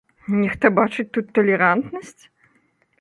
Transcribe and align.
Нехта 0.43 0.71
бачыць 0.79 1.05
тут 1.17 1.29
талерантнасць? 1.41 2.23